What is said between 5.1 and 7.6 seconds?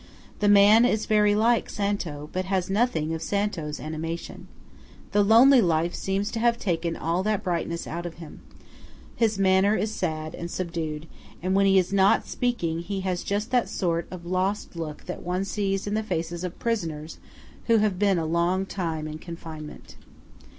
The lonely life seems to have taken all that